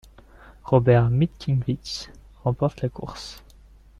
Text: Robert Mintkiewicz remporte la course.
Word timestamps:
Robert 0.65 1.11
Mintkiewicz 1.11 2.09
remporte 2.43 2.81
la 2.81 2.89
course. 2.89 3.43